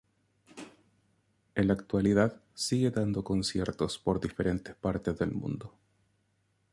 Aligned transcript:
En 1.53 1.67
la 1.67 1.73
actualidad 1.73 2.41
sigue 2.55 2.89
dando 2.89 3.23
conciertos 3.23 3.99
por 3.99 4.19
diferentes 4.19 4.73
paises 4.73 5.19
del 5.19 5.31
mundo. 5.31 5.75